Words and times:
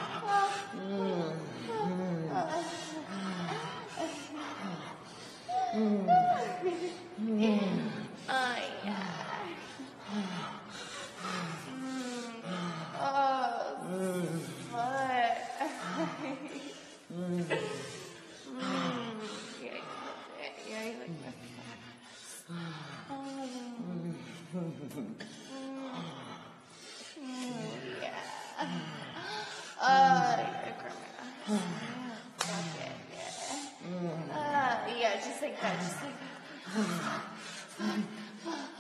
Oh, 5.75 6.06
oh. 6.09 6.17